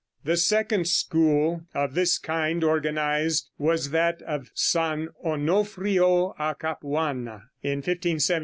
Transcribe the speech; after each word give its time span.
The 0.23 0.35
second 0.35 0.87
school 0.87 1.67
of 1.75 1.93
this 1.93 2.17
kind 2.17 2.63
organized 2.63 3.51
was 3.59 3.91
that 3.91 4.23
of 4.23 4.49
San 4.55 5.09
Onofrio 5.23 6.33
a 6.39 6.55
Capuana, 6.55 7.43
in 7.61 7.83
1576. 7.85 8.39